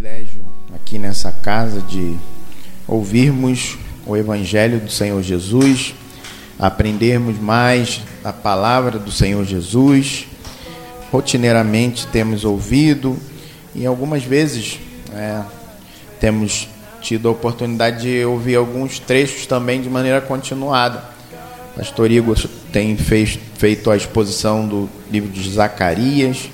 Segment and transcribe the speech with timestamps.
[0.00, 0.40] privilégio
[0.74, 2.16] aqui nessa casa de
[2.88, 3.76] ouvirmos
[4.06, 5.94] o Evangelho do Senhor Jesus,
[6.58, 10.26] aprendermos mais a palavra do Senhor Jesus.
[11.12, 13.14] Rotineiramente temos ouvido
[13.74, 14.80] e algumas vezes
[15.12, 15.42] é,
[16.18, 16.66] temos
[17.02, 21.04] tido a oportunidade de ouvir alguns trechos também de maneira continuada.
[21.76, 22.38] Pastor Igor
[22.72, 26.48] tem fez, feito a exposição do livro de Zacarias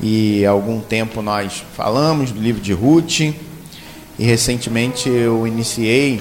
[0.00, 3.34] e há algum tempo nós falamos do livro de Ruth e
[4.18, 6.20] recentemente eu iniciei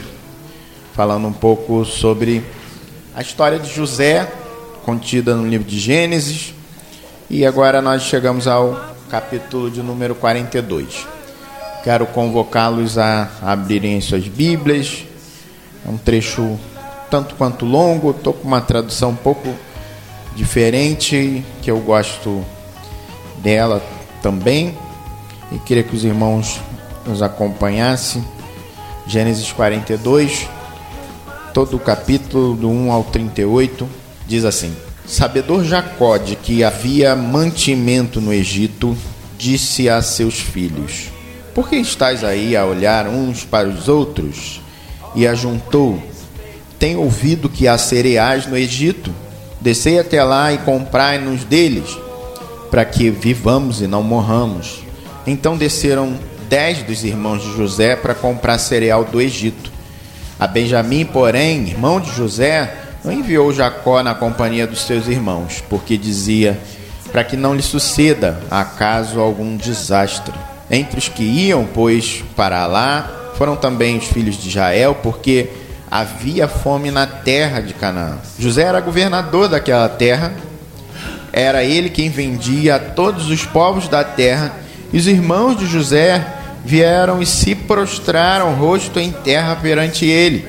[0.93, 2.41] falando um pouco sobre
[3.13, 4.31] a história de José
[4.83, 6.53] contida no livro de Gênesis
[7.29, 11.07] e agora nós chegamos ao capítulo de número 42.
[11.83, 15.05] Quero convocá-los a abrirem suas Bíblias.
[15.85, 16.57] É um trecho
[17.09, 19.53] tanto quanto longo, estou com uma tradução um pouco
[20.35, 22.43] diferente que eu gosto
[23.45, 23.79] dela
[24.23, 24.75] também.
[25.51, 26.59] E queria que os irmãos
[27.05, 28.25] nos acompanhassem.
[29.05, 30.49] Gênesis 42,
[31.53, 33.87] todo o capítulo do 1 ao 38,
[34.25, 38.97] diz assim: Sabedor Jacó de que havia mantimento no Egito,
[39.37, 41.11] disse a seus filhos:
[41.53, 44.59] Por que estáis aí a olhar uns para os outros?
[45.13, 46.01] E ajuntou:
[46.79, 49.13] Tenho ouvido que há cereais no Egito.
[49.61, 52.04] Descei até lá e comprai-nos deles
[52.75, 54.83] para que vivamos e não morramos.
[55.25, 59.71] Então desceram dez dos irmãos de José para comprar cereal do Egito.
[60.37, 65.95] A Benjamim, porém, irmão de José, não enviou Jacó na companhia dos seus irmãos, porque
[65.95, 66.59] dizia:
[67.13, 70.33] para que não lhe suceda acaso algum desastre.
[70.69, 75.49] Entre os que iam, pois, para lá, foram também os filhos de Israel, porque
[75.89, 78.17] havia fome na terra de Canaã.
[78.37, 80.33] José era governador daquela terra
[81.35, 84.53] era ele quem vendia a todos os povos da terra.
[84.93, 86.25] E os irmãos de José
[86.63, 90.47] vieram e se prostraram rosto em terra perante ele.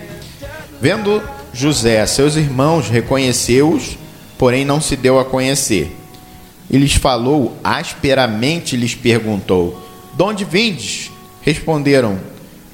[0.81, 1.21] Vendo
[1.53, 3.99] José, seus irmãos, reconheceu-os,
[4.39, 5.91] porém não se deu a conhecer.
[6.71, 11.11] E lhes falou asperamente, lhes perguntou: De onde vindes?
[11.43, 12.17] Responderam: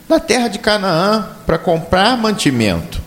[0.07, 3.01] Da terra de Canaã, para comprar mantimento.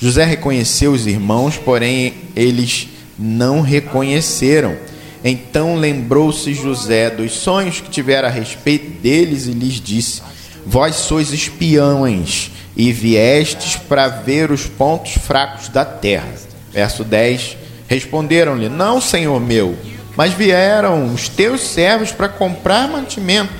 [0.00, 4.76] José reconheceu os irmãos, porém eles não reconheceram.
[5.24, 10.22] Então lembrou-se José dos sonhos que tivera a respeito deles e lhes disse:
[10.64, 16.28] Vós sois espiões e viestes para ver os pontos fracos da terra.
[16.70, 17.56] Verso 10:
[17.88, 19.76] Responderam-lhe: Não, senhor meu,
[20.16, 23.52] mas vieram os teus servos para comprar mantimento.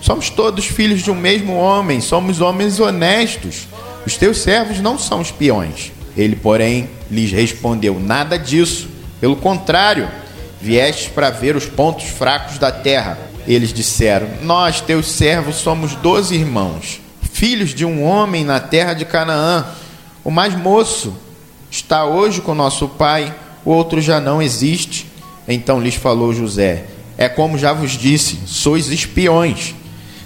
[0.00, 3.68] Somos todos filhos de um mesmo homem, somos homens honestos.
[4.06, 5.92] Os teus servos não são espiões.
[6.16, 8.88] Ele, porém, lhes respondeu: Nada disso.
[9.20, 10.08] Pelo contrário,
[10.60, 13.18] viestes para ver os pontos fracos da terra.
[13.46, 17.00] Eles disseram: Nós, teus servos, somos doze irmãos,
[17.32, 19.64] filhos de um homem na terra de Canaã.
[20.22, 21.14] O mais moço
[21.70, 23.34] está hoje com nosso pai,
[23.64, 25.06] o outro já não existe.
[25.48, 26.84] Então lhes falou José:
[27.16, 29.74] É como já vos disse, sois espiões.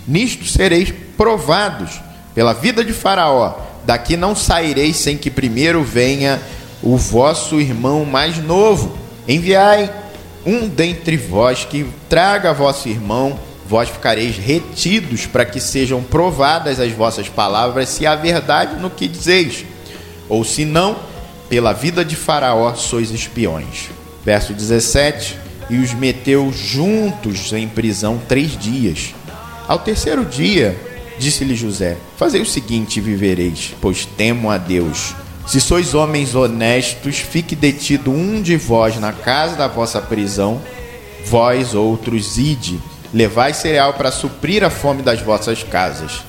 [0.07, 2.01] Nisto sereis provados
[2.35, 3.74] pela vida de Faraó.
[3.85, 6.41] Daqui não saireis sem que primeiro venha
[6.83, 8.97] o vosso irmão mais novo.
[9.27, 9.91] Enviai
[10.45, 16.93] um dentre vós que traga vosso irmão, vós ficareis retidos para que sejam provadas as
[16.93, 19.65] vossas palavras, se há verdade no que dizeis,
[20.29, 20.97] ou se não,
[21.49, 23.89] pela vida de Faraó sois espiões.
[24.25, 25.39] Verso 17:
[25.71, 29.15] E os meteu juntos em prisão três dias.
[29.67, 30.77] Ao terceiro dia,
[31.19, 35.15] disse-lhe José: Fazei o seguinte vivereis, pois temo a Deus
[35.47, 40.61] se sois homens honestos, fique detido um de vós na casa da vossa prisão,
[41.27, 42.81] vós outros ide,
[43.13, 46.25] levai cereal para suprir a fome das vossas casas,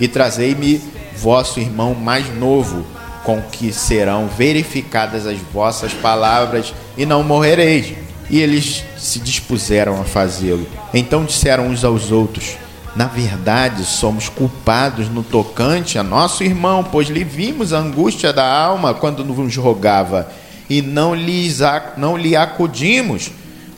[0.00, 0.80] e trazei-me
[1.16, 2.86] vosso irmão mais novo,
[3.24, 7.94] com que serão verificadas as vossas palavras, e não morrereis.
[8.30, 10.66] E eles se dispuseram a fazê-lo.
[10.94, 12.56] Então disseram uns aos outros:
[13.00, 18.46] na verdade, somos culpados no tocante a nosso irmão, pois lhe vimos a angústia da
[18.46, 20.30] alma quando nos rogava
[20.68, 21.60] e não, lhes,
[21.96, 23.30] não lhe acudimos.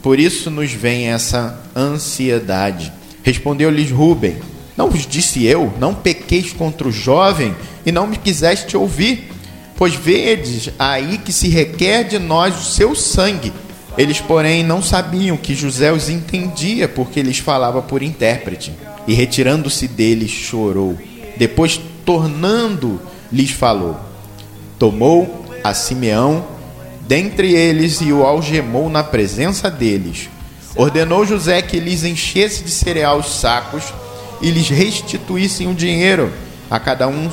[0.02, 2.92] Por isso nos vem essa ansiedade.
[3.22, 4.38] Respondeu-lhes Rubem:
[4.76, 7.54] Não vos disse eu, não pequeis contra o jovem
[7.86, 9.30] e não me quiseste ouvir?
[9.76, 13.52] Pois vedes aí que se requer de nós o seu sangue.
[13.96, 18.72] Eles, porém, não sabiam que José os entendia, porque lhes falava por intérprete
[19.06, 20.98] e retirando-se deles chorou.
[21.36, 23.00] Depois, tornando,
[23.30, 23.98] lhes falou.
[24.78, 26.44] Tomou a Simeão
[27.06, 30.28] dentre eles e o algemou na presença deles.
[30.74, 33.84] Ordenou José que lhes enchesse de cereal os sacos
[34.40, 36.32] e lhes restituíssem o dinheiro,
[36.70, 37.30] a cada um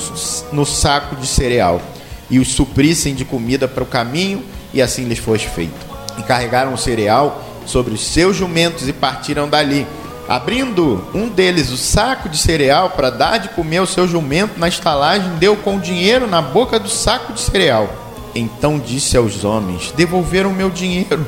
[0.51, 1.81] no saco de cereal,
[2.29, 4.43] e os suprissem de comida para o caminho,
[4.73, 5.87] e assim lhes fosse feito.
[6.17, 9.87] E carregaram o cereal sobre os seus jumentos e partiram dali.
[10.29, 14.67] Abrindo um deles o saco de cereal para dar de comer ao seu jumento na
[14.67, 17.89] estalagem, deu com o dinheiro na boca do saco de cereal.
[18.35, 21.25] Então disse aos homens: Devolveram meu dinheiro.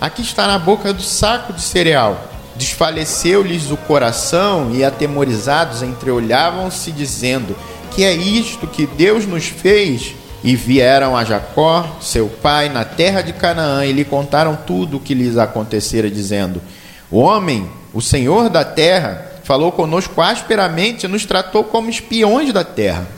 [0.00, 2.24] Aqui está na boca do saco de cereal.
[2.56, 7.54] Desfaleceu-lhes o coração e, atemorizados, entreolhavam-se, dizendo:
[7.94, 10.14] Que é isto que Deus nos fez?
[10.42, 15.00] E vieram a Jacó, seu pai, na terra de Canaã, e lhe contaram tudo o
[15.00, 16.62] que lhes acontecera, dizendo:
[17.10, 17.68] O homem,
[17.98, 23.08] o senhor da terra, falou conosco asperamente e nos tratou como espiões da terra.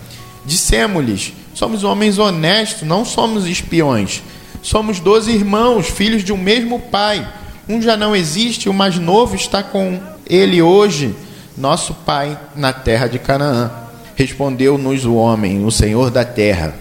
[0.46, 4.22] Dissemos-lhes: Somos homens honestos, não somos espiões.
[4.62, 7.30] Somos doze irmãos, filhos de um mesmo pai.
[7.68, 11.14] Um já não existe, o mais novo está com ele hoje,
[11.58, 13.70] nosso pai, na terra de Canaã.
[14.16, 16.74] Respondeu-nos o homem, o senhor da terra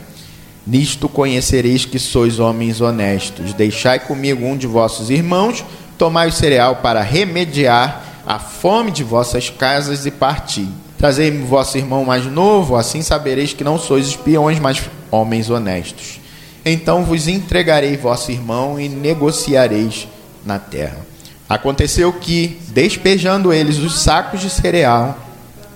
[0.69, 3.53] Nisto conhecereis que sois homens honestos.
[3.53, 5.65] Deixai comigo um de vossos irmãos,
[5.99, 10.67] tomai o cereal para remediar a fome de vossas casas e parti.
[10.97, 14.81] Trazei-me vosso irmão mais novo, assim sabereis que não sois espiões, mas
[15.11, 16.19] homens honestos.
[16.65, 20.07] Então vos entregarei vosso irmão e negociareis
[20.45, 21.05] na terra.
[21.47, 25.17] Aconteceu que, despejando eles os sacos de cereal,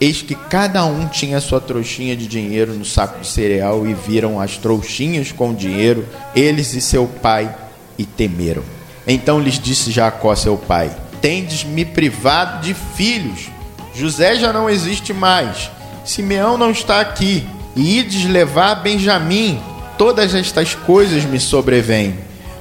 [0.02, 4.38] Eis que cada um tinha sua trouxinha de dinheiro no saco de cereal e viram
[4.38, 6.06] as trouxinhas com dinheiro,
[6.36, 7.56] eles e seu pai,
[7.98, 8.64] e temeram.
[9.08, 10.92] Então lhes disse Jacó, seu pai:
[11.22, 13.50] Tendes me privado de filhos.
[13.94, 15.70] José já não existe mais.
[16.06, 17.46] Simeão não está aqui.
[17.76, 19.62] E ides levar Benjamim.
[19.98, 22.16] Todas estas coisas me sobrevêm.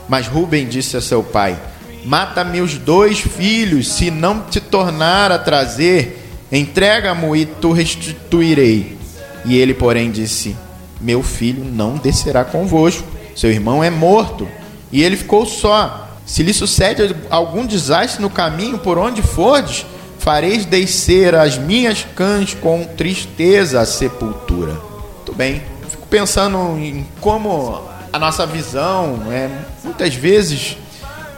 [0.08, 1.58] Mas Rubem disse a seu pai:
[2.04, 6.22] Mata-me os dois filhos, se não te tornar a trazer
[6.52, 8.98] Entrega-mo e tu restituirei.
[9.46, 10.54] E ele, porém, disse:
[11.00, 13.08] Meu filho não descerá convosco.
[13.34, 14.46] Seu irmão é morto.
[14.92, 16.01] E ele ficou só.
[16.24, 19.84] Se lhe sucede algum desastre no caminho por onde fordes,
[20.18, 24.72] fareis descer as minhas cães com tristeza à sepultura.
[25.16, 25.62] Muito bem.
[25.90, 27.82] Fico pensando em como
[28.12, 29.50] a nossa visão é
[29.82, 30.76] muitas vezes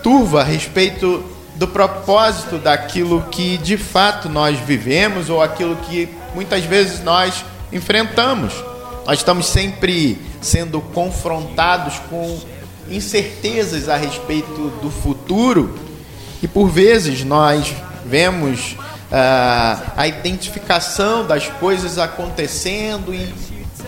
[0.03, 6.65] turva a respeito do propósito daquilo que de fato nós vivemos ou aquilo que muitas
[6.65, 8.53] vezes nós enfrentamos.
[9.07, 12.39] Nós estamos sempre sendo confrontados com
[12.91, 15.79] incertezas a respeito do futuro
[16.43, 17.73] e por vezes nós
[18.05, 23.33] vemos uh, a identificação das coisas acontecendo e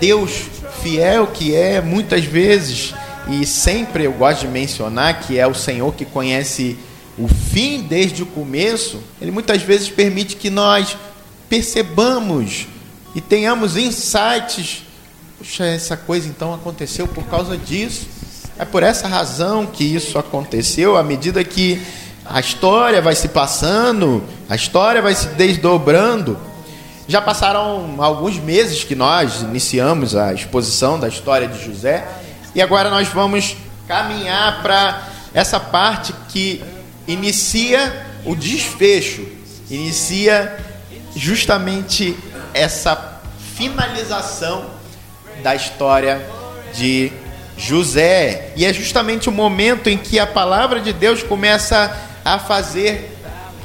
[0.01, 0.45] Deus
[0.83, 2.95] fiel que é muitas vezes
[3.29, 6.79] e sempre eu gosto de mencionar que é o Senhor que conhece
[7.19, 10.97] o fim desde o começo, ele muitas vezes permite que nós
[11.49, 12.67] percebamos
[13.15, 14.83] e tenhamos insights.
[15.39, 18.07] Puxa, essa coisa então aconteceu por causa disso.
[18.59, 21.83] É por essa razão que isso aconteceu, à medida que
[22.25, 26.39] a história vai se passando, a história vai se desdobrando.
[27.07, 32.09] Já passaram alguns meses que nós iniciamos a exposição da história de José
[32.55, 33.57] e agora nós vamos
[33.87, 36.65] caminhar para essa parte que
[37.07, 39.27] inicia o desfecho,
[39.71, 40.57] inicia
[41.15, 42.17] justamente
[42.55, 43.21] essa
[43.55, 44.65] finalização
[45.43, 46.27] da história
[46.75, 47.26] de José.
[47.57, 53.17] E é justamente o momento em que a palavra de Deus começa a fazer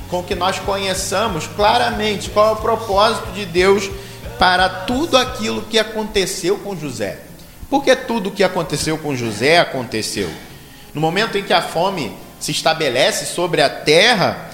[0.10, 3.90] com que nós conheçamos claramente qual é o propósito de Deus
[4.38, 7.20] para tudo aquilo que aconteceu com José.
[7.70, 10.30] Porque tudo o que aconteceu com José aconteceu.
[10.94, 14.50] No momento em que a fome se estabelece sobre a terra,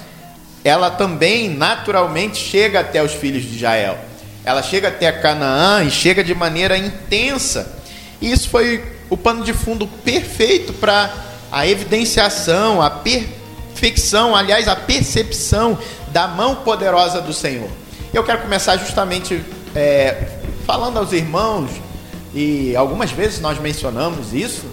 [0.62, 3.98] ela também naturalmente chega até os filhos de Israel.
[4.44, 7.80] Ela chega até Canaã e chega de maneira intensa.
[8.20, 11.12] E isso foi o pano de fundo perfeito para
[11.50, 17.68] a evidenciação, a perfeição, aliás, a percepção da mão poderosa do Senhor.
[18.12, 19.42] Eu quero começar justamente
[19.74, 21.70] é, falando aos irmãos,
[22.34, 24.66] e algumas vezes nós mencionamos isso,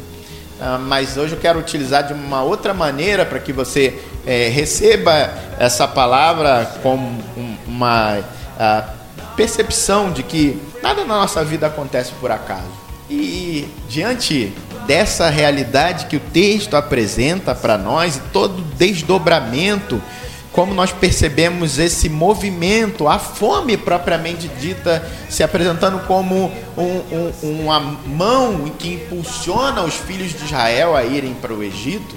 [0.60, 5.34] ah, mas hoje eu quero utilizar de uma outra maneira para que você é, receba
[5.60, 7.22] essa palavra como
[7.68, 12.85] uma uh, percepção de que nada na nossa vida acontece por acaso.
[13.09, 14.51] E diante
[14.88, 20.01] dessa realidade que o texto apresenta para nós e todo desdobramento
[20.55, 27.77] como nós percebemos esse movimento, a fome propriamente dita, se apresentando como um, um, uma
[27.77, 32.15] mão que impulsiona os filhos de Israel a irem para o Egito,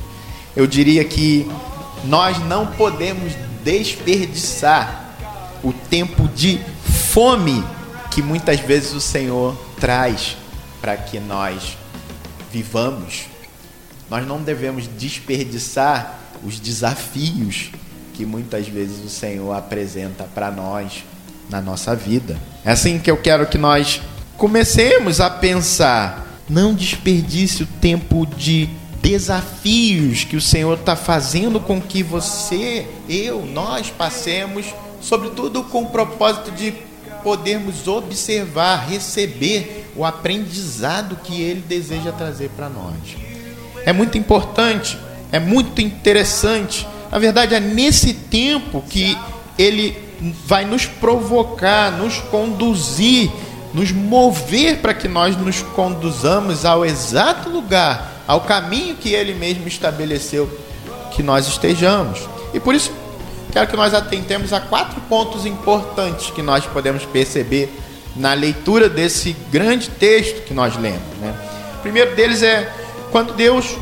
[0.54, 1.50] eu diria que
[2.04, 3.32] nós não podemos
[3.64, 5.16] desperdiçar
[5.64, 6.60] o tempo de
[7.10, 7.64] fome
[8.08, 10.36] que muitas vezes o Senhor traz
[10.80, 11.76] para que nós
[12.52, 13.26] vivamos.
[14.10, 17.70] Nós não devemos desperdiçar os desafios
[18.14, 21.04] que muitas vezes o Senhor apresenta para nós
[21.48, 22.38] na nossa vida.
[22.64, 24.00] É assim que eu quero que nós
[24.36, 26.26] comecemos a pensar.
[26.48, 28.68] Não desperdice o tempo de
[29.02, 34.66] desafios que o Senhor está fazendo com que você, eu, nós passemos,
[35.00, 36.72] sobretudo com o propósito de
[37.22, 42.94] podermos observar, receber o aprendizado que Ele deseja trazer para nós.
[43.84, 44.96] É muito importante,
[45.30, 46.86] é muito interessante.
[47.10, 49.18] Na verdade, é nesse tempo que
[49.58, 49.98] Ele
[50.46, 53.30] vai nos provocar, nos conduzir,
[53.74, 59.66] nos mover para que nós nos conduzamos ao exato lugar ao caminho que ele mesmo
[59.66, 60.48] estabeleceu
[61.12, 62.20] que nós estejamos.
[62.52, 62.92] E por isso
[63.50, 67.74] quero que nós atentemos a quatro pontos importantes que nós podemos perceber
[68.18, 71.16] na leitura desse grande texto que nós lemos.
[71.20, 71.34] Né?
[71.78, 72.70] O primeiro deles é
[73.10, 73.76] quando Deus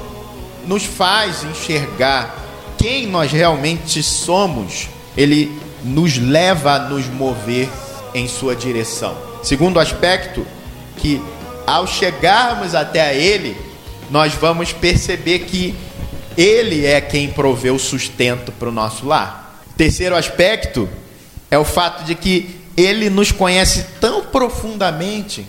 [0.66, 2.44] nos faz enxergar
[2.76, 5.50] quem nós realmente somos, Ele
[5.82, 7.68] nos leva a nos mover
[8.14, 9.16] em Sua direção.
[9.42, 10.46] Segundo aspecto,
[10.98, 11.22] que
[11.66, 13.56] ao chegarmos até Ele,
[14.10, 15.74] nós vamos perceber que
[16.36, 19.64] Ele é quem provê o sustento para o nosso lar.
[19.76, 20.88] Terceiro aspecto
[21.50, 25.46] é o fato de que Ele nos conhece tão profundamente,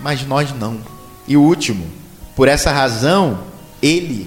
[0.00, 0.80] mas nós não.
[1.26, 1.86] E o último,
[2.36, 3.40] por essa razão,
[3.82, 4.26] Ele,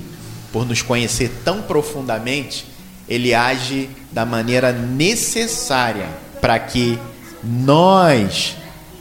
[0.52, 2.66] por nos conhecer tão profundamente,
[3.08, 6.08] Ele age da maneira necessária
[6.42, 7.00] para que
[7.44, 8.56] nós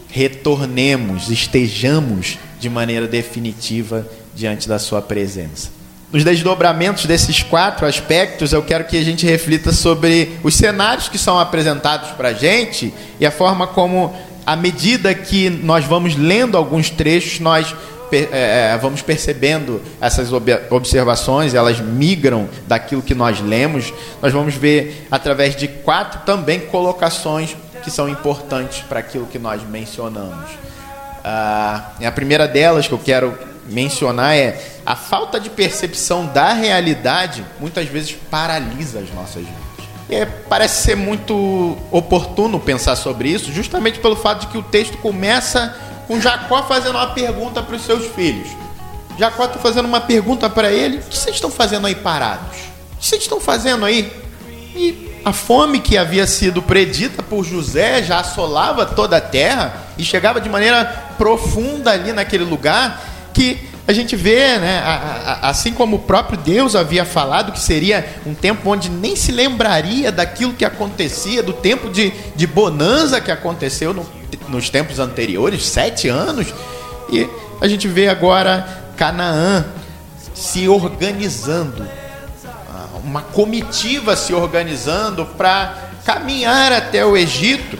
[0.09, 5.82] retornemos, estejamos de maneira definitiva diante da Sua presença.
[6.13, 11.17] Nos desdobramentos desses quatro aspectos, eu quero que a gente reflita sobre os cenários que
[11.17, 14.15] são apresentados para a gente e a forma como,
[14.45, 17.75] à medida que nós vamos lendo alguns trechos, nós
[18.13, 20.31] é, vamos percebendo essas
[20.71, 23.91] observações, elas migram daquilo que nós lemos.
[24.21, 29.63] Nós vamos ver através de quatro também colocações que são importantes para aquilo que nós
[29.63, 30.51] mencionamos.
[31.25, 37.45] Ah, a primeira delas que eu quero mencionar é a falta de percepção da realidade
[37.61, 39.63] muitas vezes paralisa as nossas vidas.
[40.11, 44.99] É, parece ser muito oportuno pensar sobre isso, justamente pelo fato de que o texto
[44.99, 45.75] começa
[46.07, 48.49] com Jacó fazendo uma pergunta para os seus filhos.
[49.19, 52.59] Jacó está fazendo uma pergunta para ele: o que vocês estão fazendo aí parados?
[52.95, 54.13] O que vocês estão fazendo aí?
[54.75, 60.05] E a fome que havia sido predita por José já assolava toda a terra e
[60.05, 60.85] chegava de maneira
[61.17, 64.81] profunda ali naquele lugar que a gente vê, né,
[65.43, 70.13] assim como o próprio Deus havia falado que seria um tempo onde nem se lembraria
[70.13, 74.07] daquilo que acontecia, do tempo de, de bonança que aconteceu no,
[74.49, 76.47] nos tempos anteriores, sete anos,
[77.11, 77.29] e
[77.61, 79.65] a gente vê agora Canaã
[80.35, 81.87] se organizando,
[83.05, 87.79] uma comitiva se organizando para caminhar até o Egito.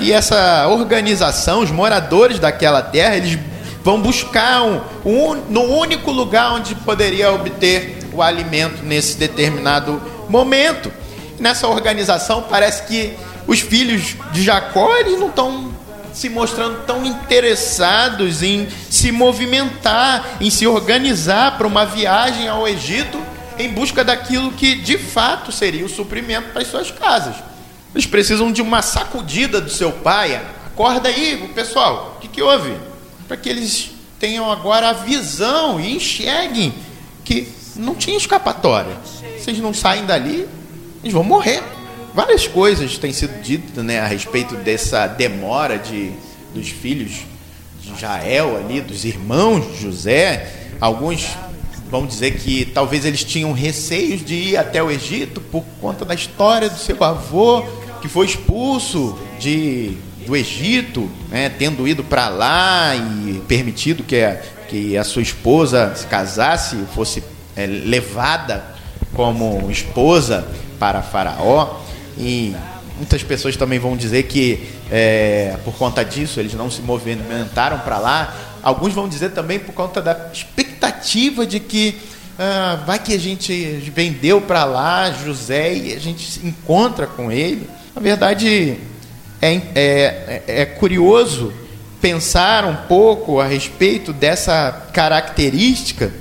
[0.00, 3.38] E essa organização, os moradores daquela terra, eles
[3.86, 10.92] vão buscar um, um, no único lugar onde poderia obter o alimento nesse determinado momento.
[11.38, 13.14] Nessa organização parece que
[13.46, 15.72] os filhos de Jacó eles não estão
[16.12, 23.22] se mostrando tão interessados em se movimentar, em se organizar para uma viagem ao Egito
[23.56, 27.36] em busca daquilo que de fato seria o suprimento para as suas casas.
[27.94, 30.42] Eles precisam de uma sacudida do seu pai.
[30.66, 32.74] Acorda aí, pessoal, o que, que houve?
[33.26, 36.72] Para que eles tenham agora a visão e enxerguem
[37.24, 38.96] que não tinha escapatória.
[39.46, 40.48] Eles não saem dali,
[41.02, 41.62] eles vão morrer.
[42.14, 46.12] Várias coisas têm sido ditas né, a respeito dessa demora de,
[46.54, 47.24] dos filhos
[47.80, 50.70] de Jael ali, dos irmãos de José.
[50.80, 51.28] Alguns
[51.90, 56.14] vão dizer que talvez eles tinham receios de ir até o Egito por conta da
[56.14, 57.62] história do seu avô
[58.00, 64.40] que foi expulso de do Egito, né, tendo ido para lá e permitido que a,
[64.70, 67.22] que a sua esposa se casasse, fosse
[67.54, 68.64] é, levada
[69.12, 71.82] como esposa para Faraó.
[72.16, 72.56] E
[72.96, 77.98] muitas pessoas também vão dizer que é, por conta disso eles não se movimentaram para
[77.98, 78.34] lá.
[78.62, 81.98] Alguns vão dizer também por conta da expectativa de que
[82.38, 83.52] ah, vai que a gente
[83.94, 87.68] vendeu para lá José e a gente se encontra com ele.
[87.94, 88.78] Na verdade,
[89.40, 91.52] é, é, é curioso
[92.00, 96.12] pensar um pouco a respeito dessa característica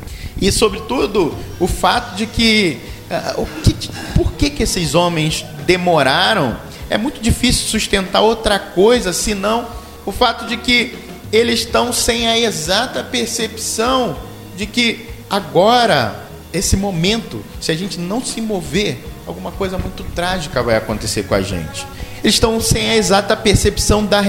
[0.41, 2.79] e, sobretudo, o fato de que,
[3.09, 6.57] uh, o que por que, que esses homens demoraram
[6.89, 9.67] é muito difícil sustentar outra coisa senão
[10.05, 10.95] o fato de que
[11.31, 14.17] eles estão sem a exata percepção
[14.55, 20.61] de que agora, esse momento, se a gente não se mover, alguma coisa muito trágica
[20.61, 21.85] vai acontecer com a gente.
[22.25, 24.19] Eles estão sem a exata percepção da,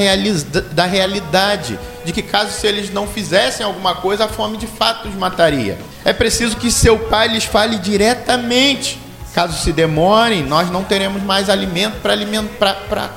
[0.70, 5.08] da realidade, de que caso se eles não fizessem alguma coisa, a fome de fato
[5.08, 5.78] os mataria.
[6.04, 9.00] É preciso que seu pai lhes fale diretamente.
[9.32, 13.10] Caso se demorem, nós não teremos mais alimento para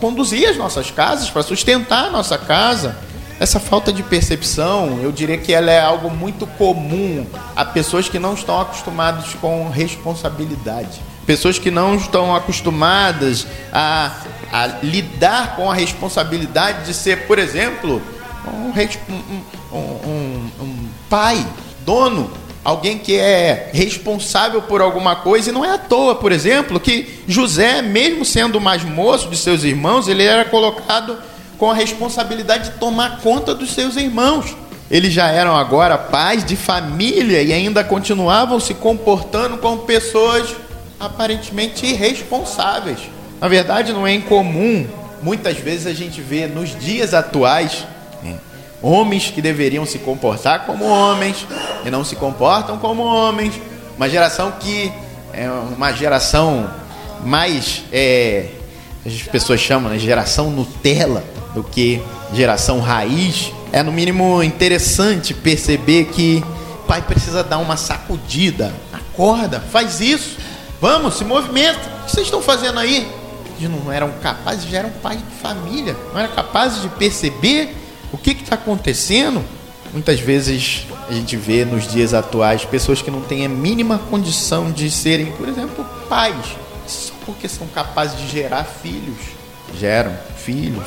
[0.00, 2.96] conduzir as nossas casas, para sustentar a nossa casa.
[3.38, 7.24] Essa falta de percepção, eu diria que ela é algo muito comum
[7.54, 11.13] a pessoas que não estão acostumadas com responsabilidade.
[11.26, 14.12] Pessoas que não estão acostumadas a,
[14.52, 18.02] a lidar com a responsabilidade de ser, por exemplo,
[18.46, 18.72] um,
[19.72, 21.44] um, um, um pai,
[21.84, 22.30] dono
[22.64, 27.20] alguém que é responsável por alguma coisa, e não é à toa, por exemplo, que
[27.28, 31.18] José, mesmo sendo o mais moço de seus irmãos, ele era colocado
[31.58, 34.56] com a responsabilidade de tomar conta dos seus irmãos.
[34.90, 40.54] Eles já eram agora pais de família e ainda continuavam se comportando como pessoas
[41.04, 42.98] aparentemente irresponsáveis.
[43.40, 44.86] Na verdade, não é incomum,
[45.22, 47.86] muitas vezes a gente vê nos dias atuais
[48.22, 48.36] né,
[48.82, 51.46] homens que deveriam se comportar como homens
[51.84, 53.54] e não se comportam como homens.
[53.96, 54.92] Uma geração que
[55.32, 56.70] é uma geração
[57.24, 58.48] mais, é,
[59.04, 63.52] as pessoas chamam de né, geração Nutella do que geração raiz.
[63.72, 66.44] É no mínimo interessante perceber que
[66.82, 68.72] o pai precisa dar uma sacudida.
[68.92, 70.36] Acorda, faz isso.
[70.84, 71.78] Vamos, se movimenta.
[71.78, 73.10] O que vocês estão fazendo aí?
[73.58, 77.74] Eles não eram capazes, já eram pai de família, não eram capazes de perceber
[78.12, 79.42] o que está acontecendo.
[79.94, 84.70] Muitas vezes a gente vê nos dias atuais pessoas que não têm a mínima condição
[84.70, 86.44] de serem, por exemplo, pais,
[86.86, 89.16] só porque são capazes de gerar filhos.
[89.80, 90.84] Geram filhos,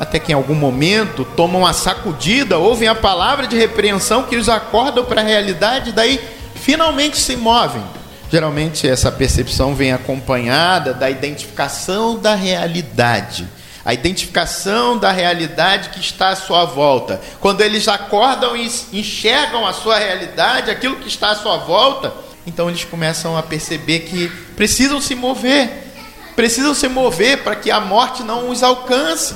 [0.00, 4.48] até que em algum momento tomam a sacudida, ouvem a palavra de repreensão que os
[4.48, 6.18] acorda para a realidade, daí
[6.56, 7.99] finalmente se movem.
[8.30, 13.48] Geralmente essa percepção vem acompanhada da identificação da realidade.
[13.84, 17.20] A identificação da realidade que está à sua volta.
[17.40, 22.12] Quando eles acordam e enxergam a sua realidade, aquilo que está à sua volta,
[22.46, 25.88] então eles começam a perceber que precisam se mover.
[26.36, 29.34] Precisam se mover para que a morte não os alcance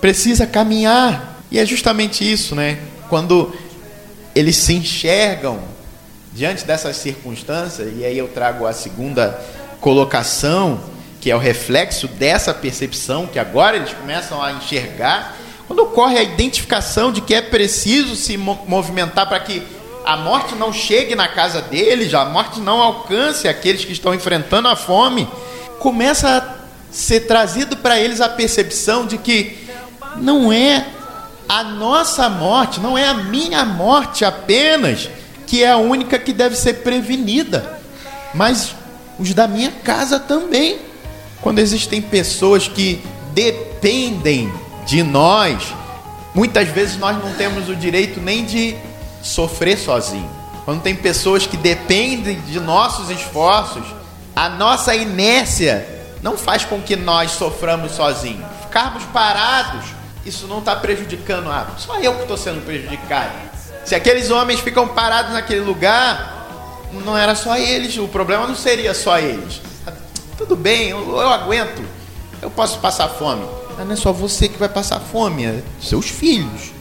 [0.00, 1.40] precisa caminhar.
[1.50, 2.78] E é justamente isso, né?
[3.08, 3.54] Quando
[4.34, 5.75] eles se enxergam
[6.36, 9.40] diante dessas circunstâncias, e aí eu trago a segunda
[9.80, 10.78] colocação,
[11.18, 15.34] que é o reflexo dessa percepção, que agora eles começam a enxergar,
[15.66, 19.62] quando ocorre a identificação de que é preciso se movimentar para que
[20.04, 24.68] a morte não chegue na casa deles, a morte não alcance aqueles que estão enfrentando
[24.68, 25.26] a fome,
[25.78, 29.56] começa a ser trazido para eles a percepção de que
[30.16, 30.86] não é
[31.48, 35.08] a nossa morte, não é a minha morte apenas
[35.46, 37.78] que é a única que deve ser prevenida,
[38.34, 38.74] mas
[39.18, 40.78] os da minha casa também.
[41.40, 44.52] Quando existem pessoas que dependem
[44.84, 45.74] de nós,
[46.34, 48.74] muitas vezes nós não temos o direito nem de
[49.22, 50.30] sofrer sozinho.
[50.64, 53.84] Quando tem pessoas que dependem de nossos esforços,
[54.34, 55.86] a nossa inércia
[56.22, 58.44] não faz com que nós soframos sozinhos.
[58.62, 63.32] Ficarmos parados isso não está prejudicando a só eu que estou sendo prejudicado.
[63.86, 68.92] Se aqueles homens ficam parados naquele lugar, não era só eles, o problema não seria
[68.92, 69.62] só eles.
[70.36, 71.82] Tudo bem, eu, eu aguento,
[72.42, 73.46] eu posso passar fome.
[73.76, 76.72] Mas não é só você que vai passar fome, é seus filhos,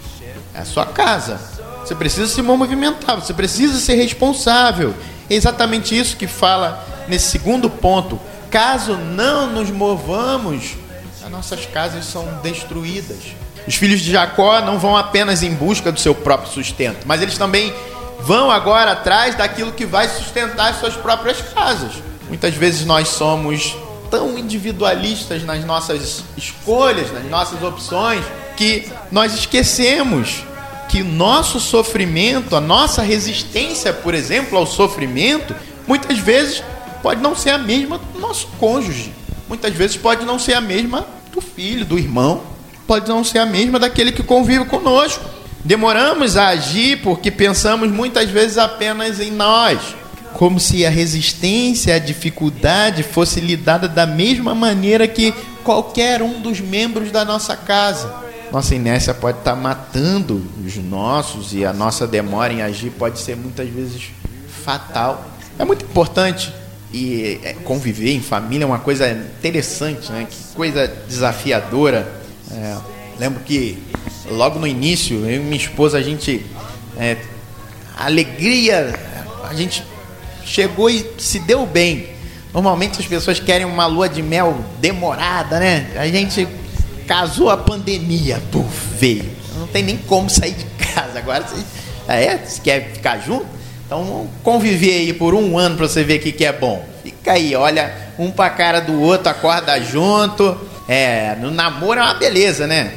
[0.54, 1.40] é a sua casa.
[1.86, 4.92] Você precisa se movimentar, você precisa ser responsável.
[5.30, 8.20] É exatamente isso que fala nesse segundo ponto.
[8.50, 10.76] Caso não nos movamos
[11.24, 13.36] as nossas casas são destruídas.
[13.68, 17.38] Os filhos de Jacó não vão apenas em busca do seu próprio sustento, mas eles
[17.38, 17.74] também
[18.20, 21.94] vão agora atrás daquilo que vai sustentar as suas próprias casas.
[22.28, 23.76] Muitas vezes nós somos
[24.10, 28.24] tão individualistas nas nossas escolhas, nas nossas opções,
[28.56, 30.44] que nós esquecemos
[30.88, 35.56] que nosso sofrimento, a nossa resistência, por exemplo, ao sofrimento,
[35.88, 36.64] muitas vezes
[37.02, 39.12] pode não ser a mesma do nosso cônjuge.
[39.48, 42.42] Muitas vezes pode não ser a mesma do filho, do irmão,
[42.88, 45.24] pode não ser a mesma daquele que convive conosco.
[45.64, 49.96] Demoramos a agir porque pensamos muitas vezes apenas em nós,
[50.34, 56.60] como se a resistência, a dificuldade fosse lidada da mesma maneira que qualquer um dos
[56.60, 58.14] membros da nossa casa.
[58.52, 63.36] Nossa inércia pode estar matando os nossos e a nossa demora em agir pode ser
[63.36, 64.12] muitas vezes
[64.64, 65.26] fatal.
[65.58, 66.54] É muito importante
[66.94, 70.28] E é, conviver em família é uma coisa interessante, né?
[70.30, 72.25] Que coisa desafiadora.
[72.56, 72.78] É,
[73.20, 73.78] lembro que
[74.30, 76.46] logo no início, eu e minha esposa, a gente.
[76.98, 77.18] É,
[77.98, 78.94] a alegria,
[79.48, 79.84] a gente
[80.46, 82.10] chegou e se deu bem.
[82.54, 85.92] Normalmente as pessoas querem uma lua de mel demorada, né?
[85.96, 86.48] A gente
[87.06, 89.30] casou a pandemia, puf, veio.
[89.58, 91.20] Não tem nem como sair de casa.
[91.20, 91.62] Agora você,
[92.08, 93.46] é, quer ficar junto?
[93.86, 96.88] Então conviver aí por um ano para você ver o que, que é bom.
[97.04, 100.58] Fica aí, olha um pra cara do outro, acorda junto.
[100.88, 102.94] É, no namoro é uma beleza, né?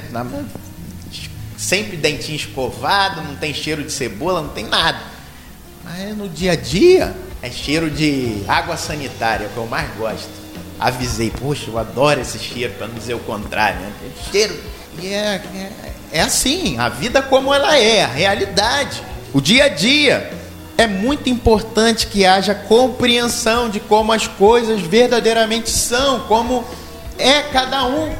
[1.56, 5.00] Sempre dentinho escovado, não tem cheiro de cebola, não tem nada.
[5.84, 10.28] Mas no dia a dia é cheiro de água sanitária, que eu mais gosto.
[10.78, 13.92] Avisei, poxa, eu adoro esse cheiro, para não dizer o contrário, né?
[14.04, 14.56] É cheiro.
[15.00, 19.68] E é, é, é assim, a vida como ela é, a realidade, o dia a
[19.68, 20.32] dia
[20.76, 26.64] é muito importante que haja compreensão de como as coisas verdadeiramente são, como
[27.18, 28.14] é cada um,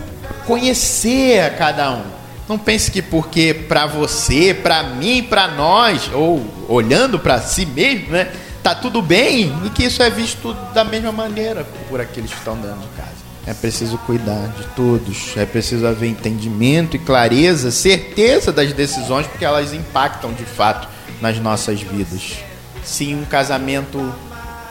[0.47, 2.05] conhecer a cada um.
[2.49, 8.11] Não pense que porque para você, para mim, para nós, ou olhando para si mesmo,
[8.11, 8.33] né,
[8.63, 12.57] tá tudo bem e que isso é visto da mesma maneira por aqueles que estão
[12.57, 13.19] dentro de casa.
[13.47, 19.45] É preciso cuidar de todos, é preciso haver entendimento e clareza, certeza das decisões, porque
[19.45, 20.89] elas impactam de fato
[21.21, 22.37] nas nossas vidas.
[22.85, 24.15] Se um casamento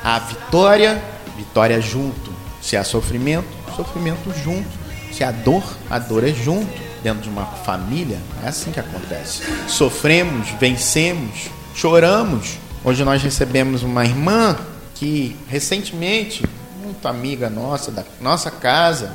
[0.03, 1.01] há vitória,
[1.35, 2.31] vitória junto.
[2.61, 4.67] Se há sofrimento, sofrimento junto.
[5.11, 6.87] Se há dor, a dor é junto.
[7.01, 9.43] Dentro de uma família, é assim que acontece.
[9.67, 12.57] Sofremos, vencemos, choramos.
[12.83, 14.57] Hoje nós recebemos uma irmã
[14.95, 16.43] que recentemente,
[16.83, 19.13] muito amiga nossa, da nossa casa,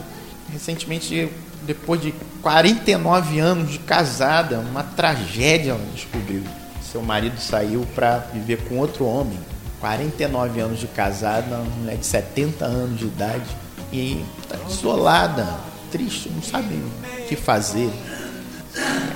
[0.51, 1.29] recentemente,
[1.67, 6.45] depois de 49 anos de casada, uma tragédia ela descobriu
[6.93, 9.39] seu marido saiu para viver com outro homem.
[9.81, 13.57] 49 anos de casado, uma mulher de 70 anos de idade.
[13.93, 15.47] E está isolada,
[15.91, 17.91] triste, não sabe o que fazer.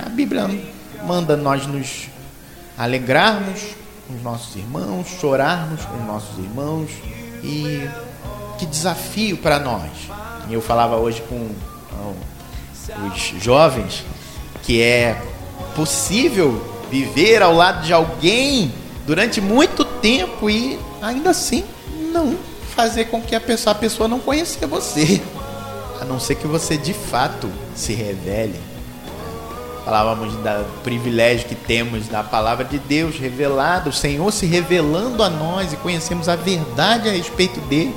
[0.05, 0.47] A Bíblia
[1.05, 2.07] manda nós nos
[2.77, 3.61] alegrarmos
[4.07, 6.91] com os nossos irmãos, chorarmos com os nossos irmãos.
[7.43, 7.89] E
[8.57, 9.91] que desafio para nós.
[10.49, 11.49] Eu falava hoje com
[13.07, 14.03] os jovens
[14.63, 15.21] que é
[15.75, 18.71] possível viver ao lado de alguém
[19.05, 21.63] durante muito tempo e ainda assim
[22.11, 22.35] não
[22.77, 25.19] fazer com que a pessoa, a pessoa não conheça você,
[25.99, 28.61] a não ser que você de fato se revele.
[29.83, 35.29] Falávamos do privilégio que temos da palavra de Deus revelada, o Senhor se revelando a
[35.29, 37.95] nós e conhecemos a verdade a respeito dele.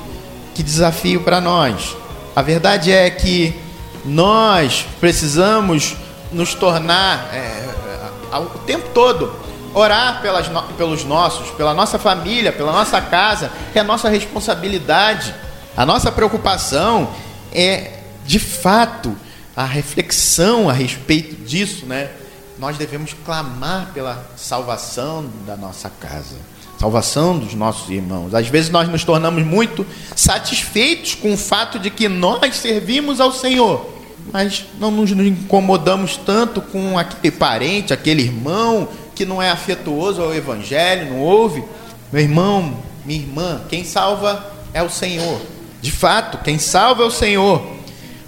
[0.55, 1.95] Que desafio para nós!
[2.35, 3.55] A verdade é que
[4.03, 5.95] nós precisamos
[6.33, 7.69] nos tornar é,
[8.33, 9.31] o tempo todo.
[9.73, 15.35] Orar pelas, pelos nossos, pela nossa família, pela nossa casa, é a nossa responsabilidade.
[15.77, 17.09] A nossa preocupação
[17.53, 19.17] é, de fato,
[19.57, 22.11] a reflexão a respeito disso, né?
[22.59, 26.37] Nós devemos clamar pela salvação da nossa casa,
[26.79, 28.35] salvação dos nossos irmãos.
[28.35, 33.33] Às vezes nós nos tornamos muito satisfeitos com o fato de que nós servimos ao
[33.33, 34.01] Senhor
[34.33, 40.35] mas não nos incomodamos tanto com aquele parente, aquele irmão que não é afetuoso ao
[40.35, 41.62] Evangelho, não ouve.
[42.12, 45.40] Meu irmão, minha irmã, quem salva é o Senhor.
[45.81, 47.62] De fato, quem salva é o Senhor.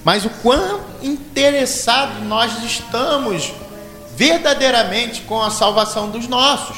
[0.05, 3.53] Mas o quão interessados nós estamos
[4.17, 6.77] verdadeiramente com a salvação dos nossos.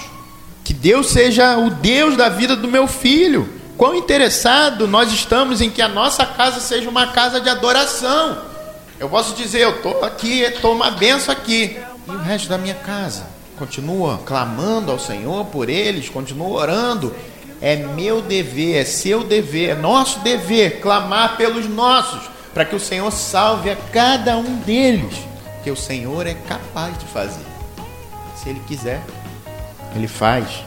[0.62, 3.52] Que Deus seja o Deus da vida do meu filho.
[3.76, 8.54] Quão interessado nós estamos em que a nossa casa seja uma casa de adoração
[8.98, 11.76] eu posso dizer, eu estou aqui, estou uma benção aqui.
[12.06, 13.26] E o resto da minha casa?
[13.58, 17.14] Continua clamando ao Senhor por eles, continua orando.
[17.60, 22.80] É meu dever, é seu dever, é nosso dever clamar pelos nossos, para que o
[22.80, 25.14] Senhor salve a cada um deles,
[25.62, 27.44] que o Senhor é capaz de fazer.
[28.36, 29.02] Se Ele quiser,
[29.94, 30.64] Ele faz,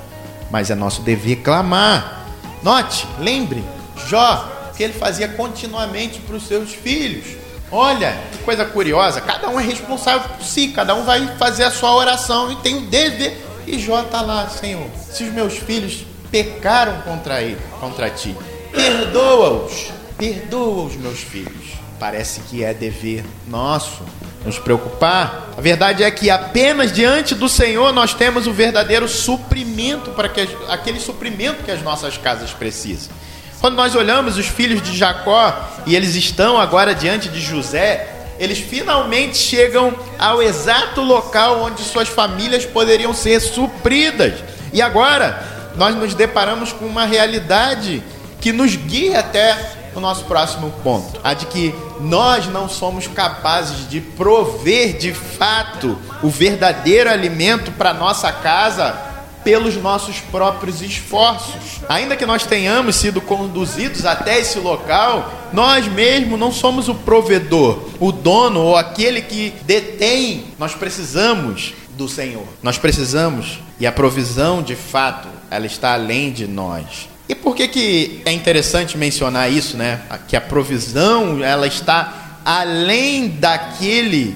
[0.50, 2.26] mas é nosso dever clamar.
[2.64, 3.64] Note, lembre,
[4.08, 7.26] Jó, que ele fazia continuamente para os seus filhos.
[7.72, 9.20] Olha, que coisa curiosa.
[9.22, 12.78] Cada um é responsável por si, cada um vai fazer a sua oração e tem
[12.78, 13.38] o dever.
[13.66, 14.88] E Jó está lá, Senhor.
[15.12, 18.36] Se os meus filhos pecaram contra ele, contra ti,
[18.72, 21.78] perdoa-os, perdoa os meus filhos.
[22.00, 24.04] Parece que é dever nosso
[24.46, 25.50] nos preocupar.
[25.58, 30.48] A verdade é que apenas diante do Senhor nós temos o verdadeiro suprimento para que
[30.70, 33.12] aquele suprimento que as nossas casas precisam.
[33.60, 35.54] Quando nós olhamos os filhos de Jacó
[35.86, 38.08] e eles estão agora diante de José,
[38.40, 44.36] eles finalmente chegam ao exato local onde suas famílias poderiam ser supridas.
[44.72, 45.44] E agora
[45.76, 48.04] nós nos deparamos com uma realidade
[48.40, 49.58] que nos guia até
[49.96, 55.98] o nosso próximo ponto, a de que nós não somos capazes de prover de fato
[56.22, 59.07] o verdadeiro alimento para nossa casa
[59.48, 61.80] pelos nossos próprios esforços.
[61.88, 67.80] Ainda que nós tenhamos sido conduzidos até esse local, nós mesmos não somos o provedor,
[67.98, 70.48] o dono ou aquele que detém.
[70.60, 72.44] Nós precisamos do Senhor.
[72.62, 77.08] Nós precisamos e a provisão, de fato, ela está além de nós.
[77.30, 80.02] E por que, que é interessante mencionar isso, né?
[80.28, 84.36] Que a provisão ela está além daquele,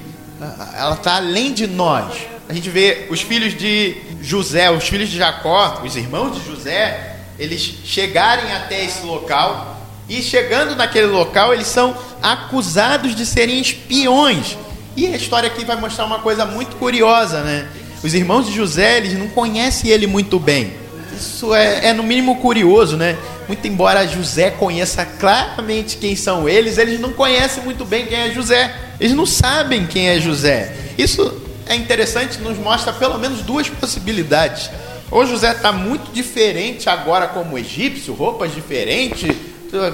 [0.74, 2.32] ela está além de nós.
[2.48, 7.16] A gente vê os filhos de José, os filhos de Jacó, os irmãos de José,
[7.38, 9.76] eles chegarem até esse local
[10.08, 14.56] e chegando naquele local eles são acusados de serem espiões.
[14.96, 17.66] E a história aqui vai mostrar uma coisa muito curiosa, né?
[18.02, 20.72] Os irmãos de José, eles não conhecem ele muito bem.
[21.16, 23.16] Isso é, é no mínimo curioso, né?
[23.48, 28.30] Muito embora José conheça claramente quem são eles, eles não conhecem muito bem quem é
[28.30, 28.74] José.
[29.00, 30.74] Eles não sabem quem é José.
[30.96, 34.70] Isso é interessante, nos mostra pelo menos duas possibilidades.
[35.10, 39.36] Ou José está muito diferente agora como egípcio, roupas diferentes,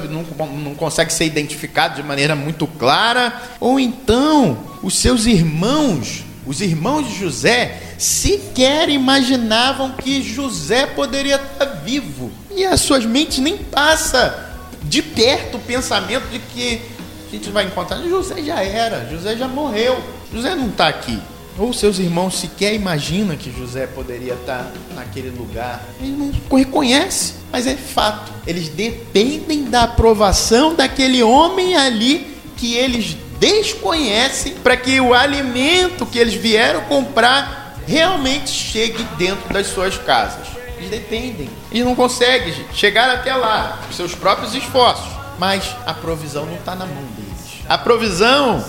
[0.08, 3.32] não, não consegue ser identificado de maneira muito clara.
[3.60, 11.66] Ou então os seus irmãos, os irmãos de José, sequer imaginavam que José poderia estar
[11.84, 12.30] vivo.
[12.54, 14.46] E as suas mentes nem passa
[14.84, 16.80] de perto o pensamento de que
[17.28, 17.98] a gente vai encontrar.
[18.02, 19.98] José já era, José já morreu,
[20.32, 21.20] José não está aqui.
[21.58, 25.82] Ou seus irmãos sequer imaginam que José poderia estar naquele lugar.
[26.00, 28.32] Eles não reconhecem, mas é fato.
[28.46, 36.18] Eles dependem da aprovação daquele homem ali que eles desconhecem para que o alimento que
[36.18, 40.46] eles vieram comprar realmente chegue dentro das suas casas.
[40.76, 41.50] Eles dependem.
[41.72, 45.08] Eles não conseguem chegar até lá, com seus próprios esforços.
[45.38, 47.64] Mas a provisão não está na mão deles.
[47.68, 48.64] A provisão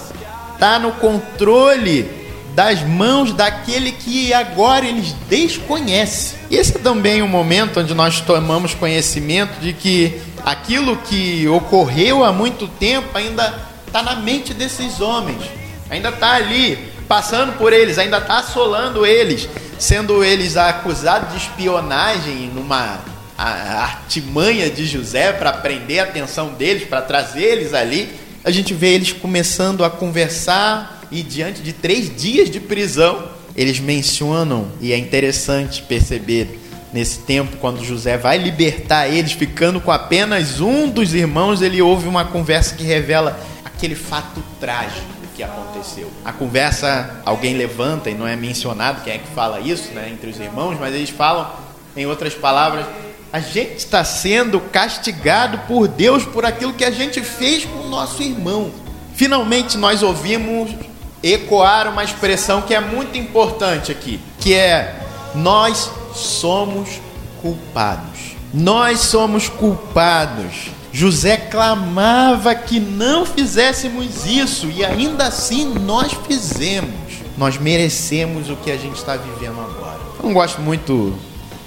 [0.54, 2.19] está no controle
[2.60, 6.38] das mãos daquele que agora eles desconhecem.
[6.52, 12.34] Esse é também um momento onde nós tomamos conhecimento de que aquilo que ocorreu há
[12.34, 15.42] muito tempo ainda está na mente desses homens,
[15.90, 19.48] ainda está ali passando por eles, ainda está assolando eles,
[19.80, 23.00] sendo eles acusados de espionagem numa
[23.38, 28.14] artimanha de José para prender a atenção deles, para trazer eles ali.
[28.44, 33.80] A gente vê eles começando a conversar e diante de três dias de prisão, eles
[33.80, 36.60] mencionam, e é interessante perceber
[36.94, 42.08] nesse tempo, quando José vai libertar eles, ficando com apenas um dos irmãos, ele ouve
[42.08, 46.12] uma conversa que revela aquele fato trágico que aconteceu.
[46.26, 50.30] A conversa, alguém levanta e não é mencionado quem é que fala isso, né, entre
[50.30, 51.50] os irmãos, mas eles falam,
[51.96, 52.86] em outras palavras,
[53.32, 57.90] a gente está sendo castigado por Deus por aquilo que a gente fez com o
[57.90, 58.72] nosso irmão.
[59.16, 60.72] Finalmente nós ouvimos
[61.22, 67.00] ecoar uma expressão que é muito importante aqui, que é nós somos
[67.42, 68.36] culpados.
[68.54, 70.72] Nós somos culpados.
[70.92, 76.90] José clamava que não fizéssemos isso e ainda assim nós fizemos.
[77.38, 80.00] Nós merecemos o que a gente está vivendo agora.
[80.18, 81.16] Eu não gosto muito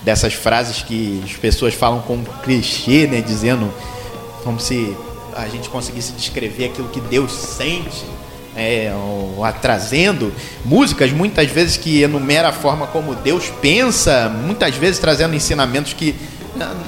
[0.02, 3.72] dessas frases que as pessoas falam com clichê, né, dizendo
[4.42, 4.96] como se
[5.34, 8.04] a gente conseguisse descrever aquilo que Deus sente,
[8.56, 10.32] é, ou, ou trazendo
[10.64, 16.14] músicas muitas vezes que enumera a forma como Deus pensa, muitas vezes trazendo ensinamentos que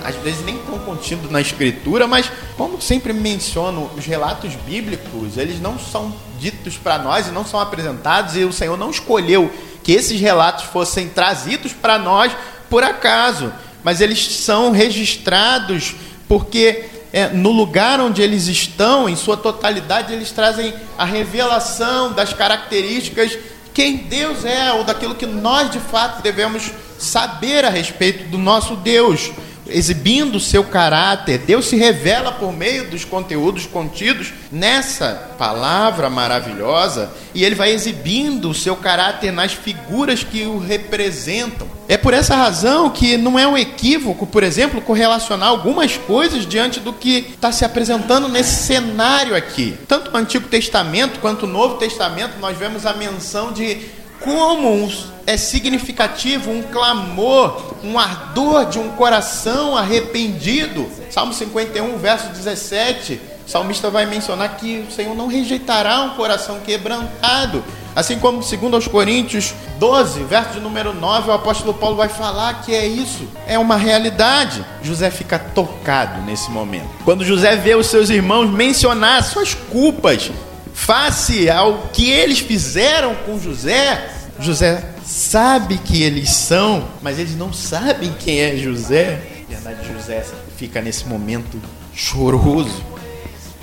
[0.05, 5.61] às vezes nem tão contido na escritura, mas como sempre menciono, os relatos bíblicos, eles
[5.61, 9.50] não são ditos para nós e não são apresentados, e o Senhor não escolheu
[9.83, 12.33] que esses relatos fossem trazidos para nós
[12.68, 15.94] por acaso, mas eles são registrados
[16.29, 22.33] porque é, no lugar onde eles estão, em sua totalidade, eles trazem a revelação das
[22.33, 23.38] características
[23.72, 28.74] quem Deus é, ou daquilo que nós de fato devemos saber a respeito do nosso
[28.74, 29.31] Deus
[29.75, 31.39] exibindo o seu caráter.
[31.39, 38.49] Deus se revela por meio dos conteúdos contidos nessa palavra maravilhosa e ele vai exibindo
[38.49, 41.67] o seu caráter nas figuras que o representam.
[41.89, 46.81] É por essa razão que não é um equívoco, por exemplo, correlacionar algumas coisas diante
[46.81, 49.77] do que está se apresentando nesse cenário aqui.
[49.87, 54.91] Tanto no Antigo Testamento quanto no Novo Testamento, nós vemos a menção de como
[55.27, 60.89] é significativo um clamor, um ardor de um coração arrependido.
[61.11, 66.61] Salmo 51, verso 17, o salmista vai mencionar que o Senhor não rejeitará um coração
[66.61, 67.63] quebrantado.
[67.95, 72.63] Assim como segundo aos Coríntios 12, verso de número 9, o apóstolo Paulo vai falar
[72.63, 74.65] que é isso, é uma realidade.
[74.83, 76.89] José fica tocado nesse momento.
[77.05, 80.33] Quando José vê os seus irmãos mencionar suas culpas
[80.75, 87.53] face ao que eles fizeram com José, José sabe que eles são, mas eles não
[87.53, 89.21] sabem quem é José.
[89.49, 90.27] Na verdade, José
[90.59, 91.61] fica nesse momento
[91.95, 92.83] choroso.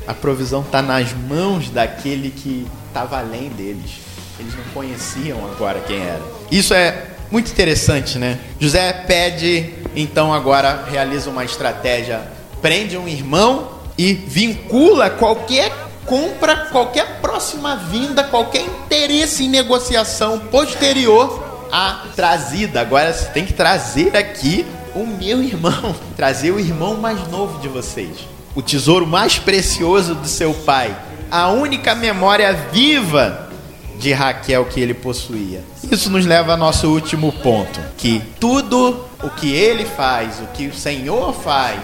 [0.08, 3.91] A provisão está nas mãos daquele que estava além deles.
[4.39, 6.21] Eles não conheciam agora quem era.
[6.50, 8.39] Isso é muito interessante, né?
[8.60, 12.21] José pede, então agora realiza uma estratégia,
[12.62, 15.71] prende um irmão e vincula qualquer
[16.05, 22.81] compra, qualquer próxima vinda, qualquer interesse em negociação posterior à trazida.
[22.81, 27.67] Agora você tem que trazer aqui o meu irmão, trazer o irmão mais novo de
[27.67, 30.95] vocês, o tesouro mais precioso do seu pai,
[31.29, 33.49] a única memória viva
[33.97, 35.63] de Raquel que ele possuía.
[35.89, 40.67] Isso nos leva ao nosso último ponto, que tudo o que ele faz, o que
[40.67, 41.79] o Senhor faz,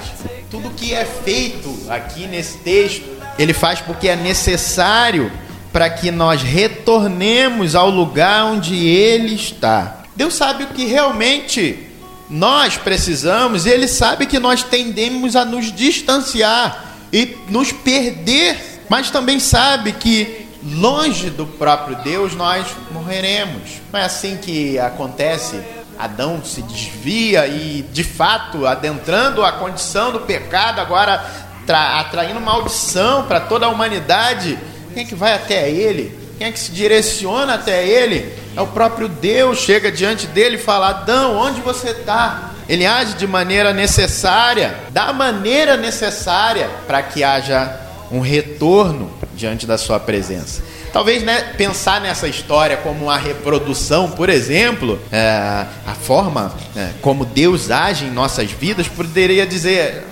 [0.49, 3.05] tudo que é feito aqui nesse texto,
[3.37, 5.31] ele faz porque é necessário
[5.71, 10.03] para que nós retornemos ao lugar onde ele está.
[10.15, 11.87] Deus sabe o que realmente
[12.29, 19.09] nós precisamos, e ele sabe que nós tendemos a nos distanciar e nos perder, mas
[19.11, 23.79] também sabe que longe do próprio Deus, nós morreremos.
[23.91, 25.61] Não é assim que acontece.
[25.97, 33.39] Adão se desvia e, de fato, adentrando a condição do pecado, agora atraindo maldição para
[33.39, 34.57] toda a humanidade.
[34.93, 36.17] Quem é que vai até ele?
[36.37, 38.33] Quem é que se direciona até ele?
[38.55, 39.59] É o próprio Deus.
[39.59, 42.51] Chega diante dele e fala: Adão, onde você está?
[42.69, 47.79] Ele age de maneira necessária, da maneira necessária, para que haja
[48.11, 50.61] um retorno diante da sua presença.
[50.91, 57.25] Talvez né, pensar nessa história como uma reprodução, por exemplo, é, a forma é, como
[57.25, 60.03] Deus age em nossas vidas, poderia dizer,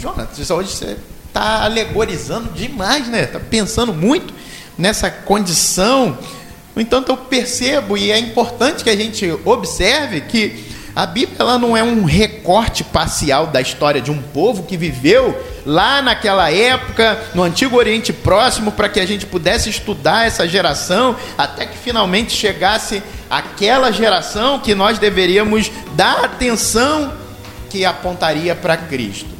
[0.00, 0.96] Jonas, hoje você
[1.28, 3.24] está alegorizando demais, né?
[3.24, 4.32] Está pensando muito
[4.76, 6.18] nessa condição.
[6.74, 11.58] No entanto, eu percebo e é importante que a gente observe que a Bíblia ela
[11.58, 17.22] não é um recorte parcial da história de um povo que viveu lá naquela época,
[17.34, 22.32] no Antigo Oriente Próximo, para que a gente pudesse estudar essa geração, até que finalmente
[22.32, 27.12] chegasse aquela geração que nós deveríamos dar atenção
[27.68, 29.35] que apontaria para Cristo.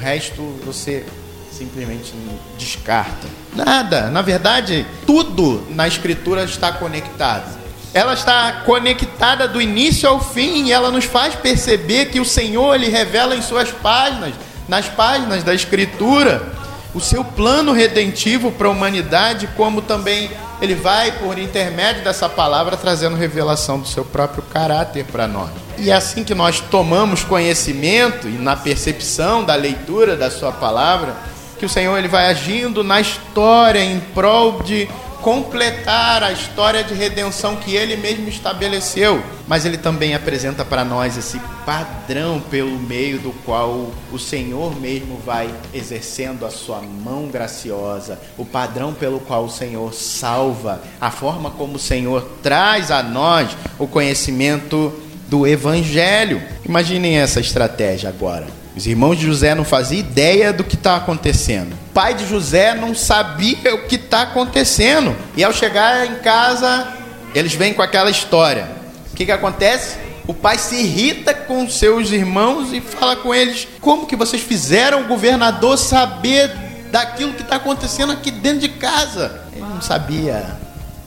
[0.00, 1.04] Resto você
[1.52, 2.14] simplesmente
[2.58, 3.28] descarta.
[3.54, 7.60] Nada, na verdade, tudo na Escritura está conectado
[7.92, 12.74] ela está conectada do início ao fim e ela nos faz perceber que o Senhor
[12.74, 14.34] ele revela em suas páginas,
[14.68, 16.52] nas páginas da Escritura,
[16.94, 22.76] o seu plano redentivo para a humanidade, como também ele vai, por intermédio dessa palavra,
[22.76, 25.50] trazendo revelação do seu próprio caráter para nós.
[25.78, 31.16] E é assim que nós tomamos conhecimento e na percepção da leitura da sua palavra,
[31.58, 34.88] que o Senhor ele vai agindo na história em prol de
[35.20, 39.22] completar a história de redenção que ele mesmo estabeleceu.
[39.46, 45.18] Mas ele também apresenta para nós esse padrão pelo meio do qual o Senhor mesmo
[45.24, 51.50] vai exercendo a sua mão graciosa, o padrão pelo qual o Senhor salva, a forma
[51.50, 54.92] como o Senhor traz a nós o conhecimento
[55.28, 56.42] do Evangelho.
[56.64, 58.59] Imaginem essa estratégia agora.
[58.76, 61.72] Os irmãos de José não faziam ideia do que está acontecendo.
[61.72, 65.16] O pai de José não sabia o que está acontecendo.
[65.36, 66.88] E ao chegar em casa,
[67.34, 68.68] eles vêm com aquela história.
[69.12, 69.96] O que, que acontece?
[70.26, 75.02] O pai se irrita com seus irmãos e fala com eles: como que vocês fizeram
[75.02, 76.48] o governador saber
[76.92, 79.42] daquilo que está acontecendo aqui dentro de casa?
[79.52, 80.56] Ele não sabia,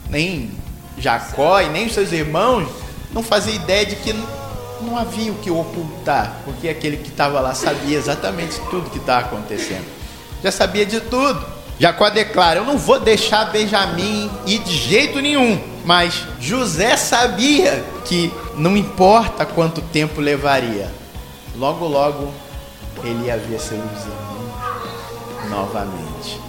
[0.10, 0.52] nem
[0.98, 2.68] Jacó e nem os seus irmãos
[3.14, 4.14] não fazia ideia de que
[4.84, 9.26] não havia o que ocultar, porque aquele que estava lá sabia exatamente tudo que estava
[9.26, 9.86] acontecendo.
[10.44, 11.44] Já sabia de tudo.
[11.80, 15.60] Jacó declara: Eu não vou deixar Benjamim ir de jeito nenhum.
[15.86, 20.90] Mas José sabia que não importa quanto tempo levaria,
[21.58, 22.32] logo, logo
[23.04, 26.40] ele ia ver seus irmãos novamente.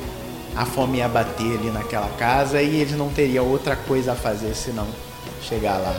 [0.54, 4.54] A fome ia bater ali naquela casa e ele não teria outra coisa a fazer
[4.54, 4.86] senão
[5.42, 5.94] chegar lá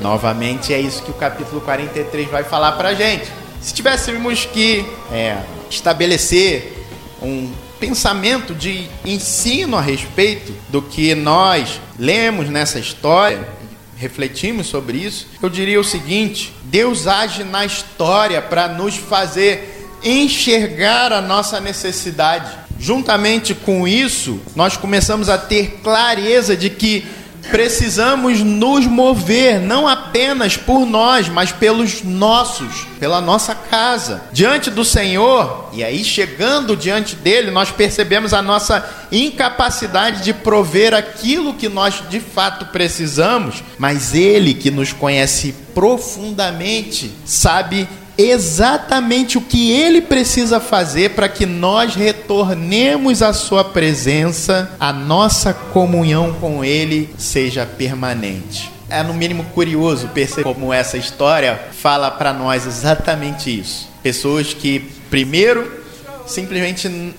[0.00, 3.30] Novamente é isso que o capítulo 43 vai falar para gente.
[3.60, 5.38] Se tivéssemos que é,
[5.68, 6.86] estabelecer
[7.20, 13.48] um pensamento de ensino a respeito do que nós lemos nessa história,
[13.96, 21.12] refletimos sobre isso, eu diria o seguinte: Deus age na história para nos fazer enxergar
[21.12, 22.56] a nossa necessidade.
[22.78, 27.04] Juntamente com isso, nós começamos a ter clareza de que
[27.50, 34.22] precisamos nos mover não apenas por nós, mas pelos nossos, pela nossa casa.
[34.32, 40.94] Diante do Senhor, e aí chegando diante dele, nós percebemos a nossa incapacidade de prover
[40.94, 47.88] aquilo que nós de fato precisamos, mas ele que nos conhece profundamente sabe
[48.18, 55.54] exatamente o que ele precisa fazer para que nós retornemos à sua presença, a nossa
[55.54, 58.72] comunhão com ele seja permanente.
[58.90, 63.88] É no mínimo curioso perceber como essa história fala para nós exatamente isso.
[64.02, 65.84] Pessoas que primeiro
[66.26, 67.14] simplesmente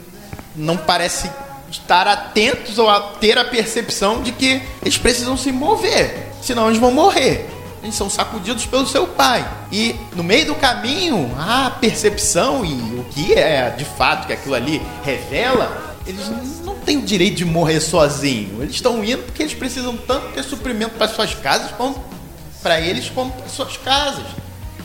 [0.55, 1.31] não parecem
[1.71, 6.79] estar atentos ou a ter a percepção de que eles precisam se mover, senão eles
[6.79, 7.47] vão morrer
[7.81, 9.47] eles são sacudidos pelo seu pai.
[9.71, 14.55] E no meio do caminho, a percepção e o que é de fato que aquilo
[14.55, 16.29] ali revela, eles
[16.63, 18.61] não têm o direito de morrer sozinhos.
[18.61, 22.03] Eles estão indo porque eles precisam tanto ter suprimento para suas casas, como
[22.61, 24.25] para eles, como para suas casas.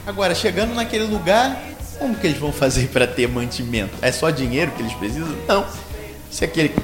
[0.07, 1.61] Agora, chegando naquele lugar,
[1.99, 3.95] como que eles vão fazer para ter mantimento?
[4.03, 5.29] É só dinheiro que eles precisam?
[5.49, 5.65] Não.
[6.31, 6.75] Se aquele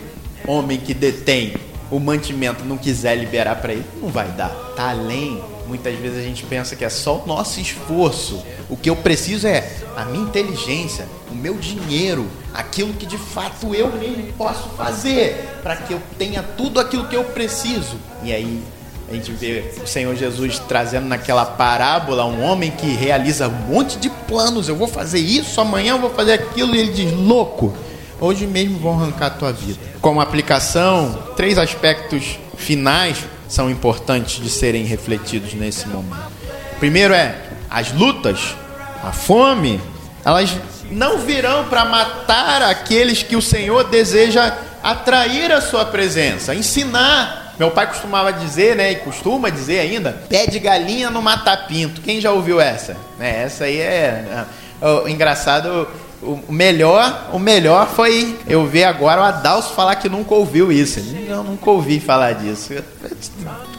[0.47, 1.55] homem que detém
[1.91, 4.51] o mantimento não quiser liberar para ele, não vai dar.
[4.77, 8.43] Tá além Muitas vezes a gente pensa que é só o nosso esforço.
[8.69, 13.73] O que eu preciso é a minha inteligência, o meu dinheiro, aquilo que de fato
[13.73, 17.97] eu mesmo posso fazer para que eu tenha tudo aquilo que eu preciso.
[18.25, 18.61] E aí
[19.09, 23.97] a gente vê o Senhor Jesus trazendo naquela parábola um homem que realiza um monte
[23.97, 24.69] de planos.
[24.69, 26.75] Eu vou fazer isso, amanhã eu vou fazer aquilo.
[26.75, 27.73] E ele diz: louco,
[28.21, 29.79] hoje mesmo vão arrancar a tua vida.
[30.01, 33.19] Como aplicação, três aspectos finais
[33.51, 36.31] são importantes de serem refletidos nesse momento.
[36.79, 37.35] Primeiro é
[37.69, 38.55] as lutas,
[39.03, 39.81] a fome,
[40.25, 40.57] elas
[40.91, 47.55] não virão para matar aqueles que o Senhor deseja atrair a sua presença, ensinar.
[47.59, 52.01] Meu pai costumava dizer, né, e costuma dizer ainda, pé de galinha no mata-pinto.
[52.01, 52.97] Quem já ouviu essa?
[53.19, 54.45] É, essa aí é,
[54.81, 55.87] é engraçado
[56.23, 61.01] o melhor, o melhor foi eu ver agora o Adalso falar que nunca ouviu isso.
[61.29, 62.75] Não, nunca ouvi falar disso.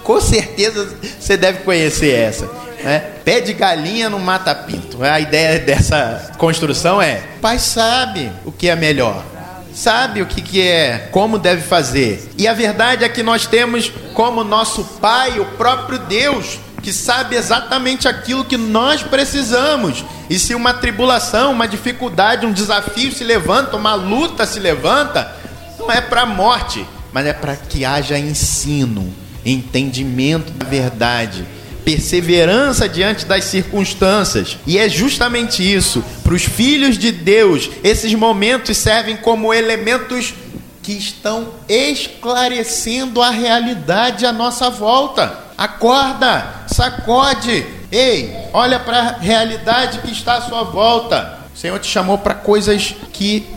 [0.03, 0.89] Com certeza
[1.19, 2.49] você deve conhecer essa.
[2.83, 2.99] Né?
[3.23, 5.03] Pé de galinha no mata-pinto.
[5.03, 9.23] A ideia dessa construção é: pai sabe o que é melhor,
[9.71, 12.31] sabe o que, que é, como deve fazer.
[12.39, 17.35] E a verdade é que nós temos como nosso pai o próprio Deus que sabe
[17.35, 20.03] exatamente aquilo que nós precisamos.
[20.29, 25.31] E se uma tribulação, uma dificuldade, um desafio se levanta, uma luta se levanta,
[25.77, 29.13] não é para a morte, mas é para que haja ensino,
[29.45, 31.45] entendimento da verdade,
[31.83, 34.57] perseverança diante das circunstâncias.
[34.65, 36.03] E é justamente isso.
[36.23, 40.33] Para os filhos de Deus, esses momentos servem como elementos
[40.81, 45.37] que estão esclarecendo a realidade à nossa volta.
[45.57, 47.65] Acorda, sacode.
[47.91, 51.39] Ei, olha para a realidade que está à sua volta.
[51.53, 53.47] O Senhor te chamou para coisas que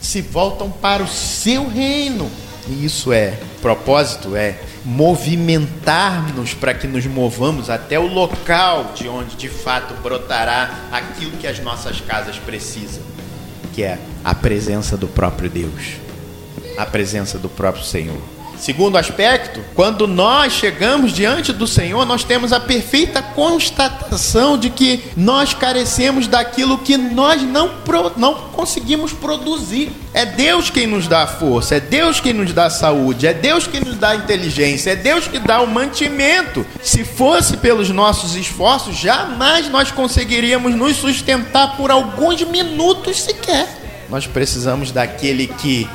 [0.00, 2.30] se voltam para o seu reino.
[2.68, 9.36] E isso é propósito, é movimentar-nos para que nos movamos até o local de onde
[9.36, 13.02] de fato brotará aquilo que as nossas casas precisam,
[13.72, 15.96] que é a presença do próprio Deus,
[16.76, 18.20] a presença do próprio Senhor.
[18.62, 25.02] Segundo aspecto, quando nós chegamos diante do Senhor, nós temos a perfeita constatação de que
[25.16, 27.72] nós carecemos daquilo que nós não,
[28.16, 29.90] não conseguimos produzir.
[30.14, 33.80] É Deus quem nos dá força, é Deus quem nos dá saúde, é Deus quem
[33.80, 36.64] nos dá inteligência, é Deus que dá o mantimento.
[36.80, 43.66] Se fosse pelos nossos esforços, jamais nós conseguiríamos nos sustentar por alguns minutos sequer.
[44.08, 45.88] Nós precisamos daquele que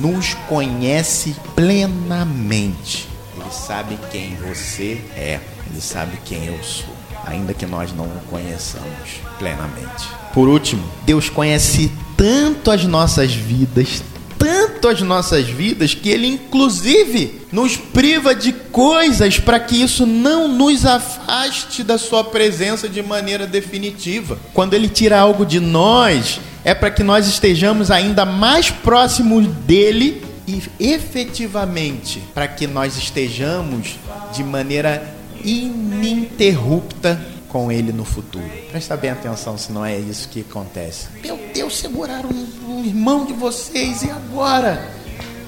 [0.00, 3.08] nos conhece plenamente.
[3.36, 8.20] Ele sabe quem você é, ele sabe quem eu sou, ainda que nós não o
[8.28, 10.08] conheçamos plenamente.
[10.32, 14.02] Por último, Deus conhece tanto as nossas vidas,
[14.38, 20.48] tanto as nossas vidas, que Ele inclusive nos priva de coisas para que isso não
[20.48, 24.38] nos afaste da Sua presença de maneira definitiva.
[24.52, 30.24] Quando Ele tira algo de nós, é para que nós estejamos ainda mais próximos dele
[30.46, 33.96] e efetivamente para que nós estejamos
[34.32, 35.02] de maneira
[35.44, 38.50] ininterrupta com ele no futuro.
[38.70, 41.08] Presta bem atenção se não é isso que acontece.
[41.22, 44.90] Meu Deus, seguraram um irmão de vocês e agora?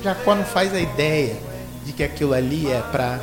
[0.03, 1.37] Jacó não faz a ideia
[1.85, 3.19] de que aquilo ali é para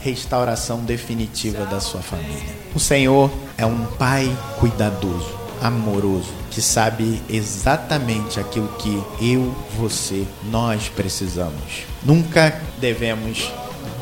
[0.00, 2.54] restauração definitiva da sua família.
[2.74, 10.90] O Senhor é um pai cuidadoso amoroso, que sabe exatamente aquilo que eu, você, nós
[10.94, 11.86] precisamos.
[12.04, 13.50] Nunca devemos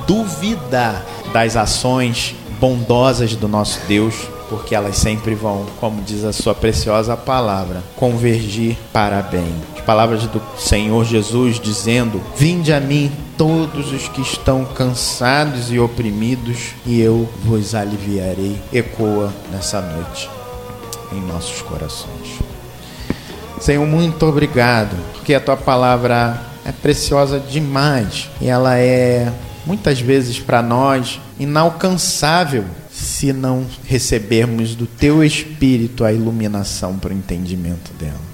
[0.05, 4.15] duvidar das ações bondosas do nosso Deus,
[4.49, 9.55] porque elas sempre vão, como diz a sua preciosa palavra, convergir para bem.
[9.77, 15.79] As palavras do Senhor Jesus dizendo: Vinde a mim todos os que estão cansados e
[15.79, 18.61] oprimidos, e eu vos aliviarei.
[18.73, 20.42] Ecoa nessa noite
[21.13, 22.39] em nossos corações.
[23.61, 29.33] Senhor, muito obrigado, porque a tua palavra é preciosa demais e ela é
[29.65, 37.17] muitas vezes para nós inalcançável se não recebermos do teu espírito a iluminação para o
[37.17, 38.32] entendimento dela.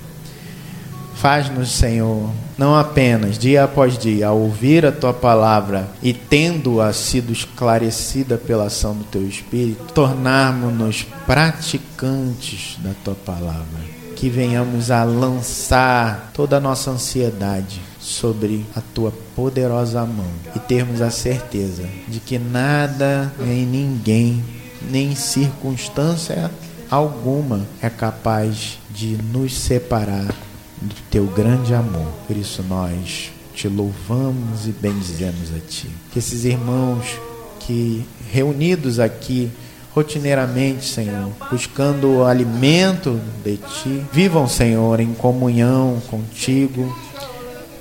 [1.19, 7.33] Faz-nos, Senhor, não apenas dia após dia, ao ouvir a tua palavra e tendo-a sido
[7.33, 13.99] esclarecida pela ação do teu espírito, tornarmos-nos praticantes da tua palavra.
[14.15, 21.03] Que venhamos a lançar toda a nossa ansiedade sobre a tua poderosa mão e termos
[21.03, 24.45] a certeza de que nada nem ninguém,
[24.89, 26.49] nem circunstância
[26.89, 30.48] alguma é capaz de nos separar
[30.81, 32.07] do teu grande amor.
[32.27, 35.89] Por isso nós te louvamos e bendizemos a ti.
[36.13, 37.19] Que esses irmãos
[37.61, 39.51] que reunidos aqui
[39.93, 46.95] rotineiramente, Senhor, buscando o alimento de ti, vivam, Senhor, em comunhão contigo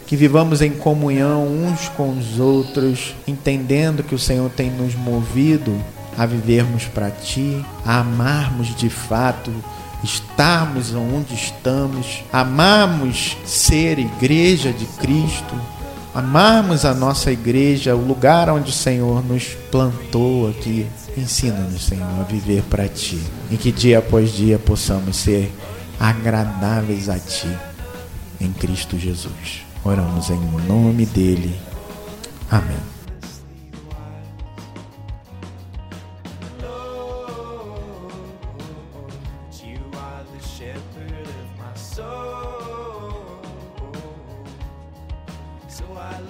[0.08, 5.78] que vivamos em comunhão uns com os outros, entendendo que o Senhor tem nos movido
[6.18, 9.52] a vivermos para Ti, a amarmos de fato,
[10.04, 15.56] estarmos onde estamos, amarmos ser igreja de Cristo,
[16.14, 20.88] amarmos a nossa igreja, o lugar onde o Senhor nos plantou aqui.
[21.16, 25.52] Ensina-nos, Senhor, a viver para Ti, e que dia após dia possamos ser
[26.00, 27.50] agradáveis a Ti,
[28.40, 29.66] em Cristo Jesus.
[29.84, 31.56] Oramos em nome dele.
[32.50, 32.97] Amém.